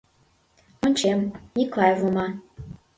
[0.85, 1.19] Ончем:
[1.55, 2.27] Миклай Вома!